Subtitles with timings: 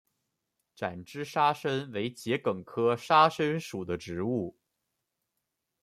[0.73, 4.57] 展枝沙参为桔梗科沙参属的植物。